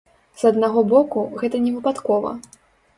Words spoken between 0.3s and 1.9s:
З аднаго боку, гэта не